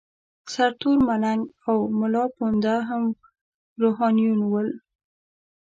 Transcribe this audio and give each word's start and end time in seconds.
سرتور 0.53 0.97
ملنګ 1.07 1.41
او 1.67 1.75
ملاپوونده 1.99 2.75
هم 2.89 3.03
روحانیون 3.81 4.39
ول. 4.51 4.69